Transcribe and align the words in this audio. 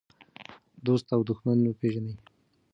دوست 0.85 1.07
او 1.15 1.21
دښمن 1.29 1.57
وپېژنئ. 1.63 2.15